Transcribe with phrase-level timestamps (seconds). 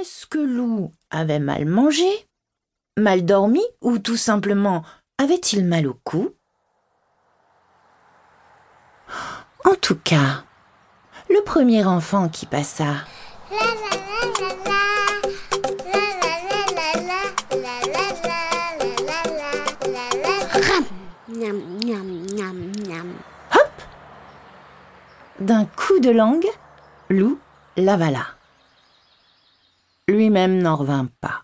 [0.00, 2.08] Est-ce que Lou avait mal mangé
[2.98, 4.82] Mal dormi Ou tout simplement
[5.18, 6.30] avait-il mal au cou?
[9.66, 10.44] En tout cas,
[11.28, 13.04] le premier enfant qui passa.
[23.54, 23.70] Hop!
[25.38, 26.48] D'un coup de langue,
[27.10, 27.38] Lou
[27.76, 28.24] l'avala.
[30.12, 31.40] Lui-même n'en revint pas.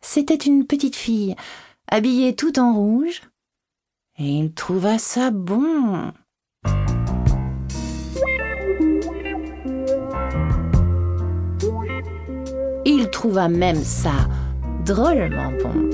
[0.00, 1.36] C'était une petite fille,
[1.86, 3.20] habillée tout en rouge,
[4.16, 6.12] et il trouva ça bon.
[12.86, 14.26] Il trouva même ça
[14.86, 15.90] drôlement bon.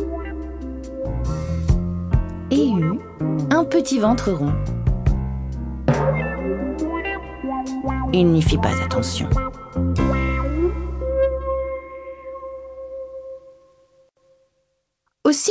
[2.52, 3.00] Et eut
[3.50, 4.54] un petit ventre rond.
[8.12, 9.28] Il n'y fit pas attention.
[15.26, 15.50] Aussi,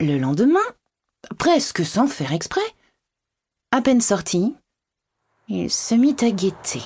[0.00, 0.58] le lendemain,
[1.38, 2.66] presque sans faire exprès,
[3.70, 4.56] à peine sorti,
[5.46, 6.82] il se mit à guetter.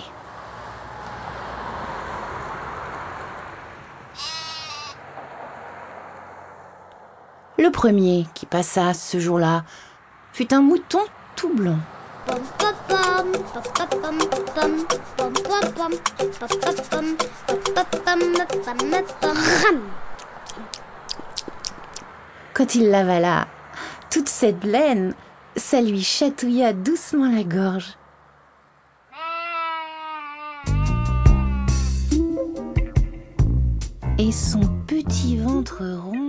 [7.56, 9.64] Le premier qui passa ce jour-là
[10.34, 11.00] fut un mouton
[11.34, 11.78] tout blond.
[22.58, 23.46] Quand il l'avala,
[24.10, 25.14] toute cette laine,
[25.54, 27.96] ça lui chatouilla doucement la gorge.
[34.18, 36.27] Et son petit ventre rond